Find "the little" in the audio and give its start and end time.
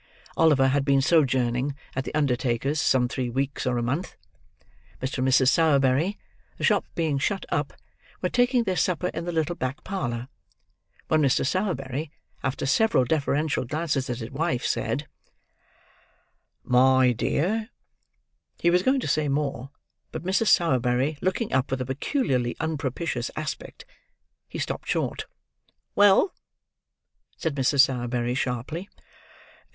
9.25-9.53